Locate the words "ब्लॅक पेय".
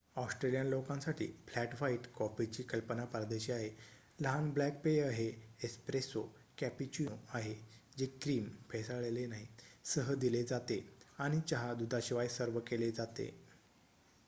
4.51-5.01